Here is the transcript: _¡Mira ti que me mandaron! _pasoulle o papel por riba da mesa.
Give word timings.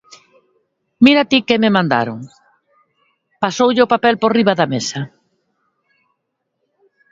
_¡Mira 1.05 1.23
ti 1.29 1.39
que 1.47 1.61
me 1.63 1.73
mandaron! 1.77 2.19
_pasoulle 3.43 3.85
o 3.85 3.91
papel 3.93 4.15
por 4.21 4.31
riba 4.37 4.53
da 4.59 4.67
mesa. 4.73 4.99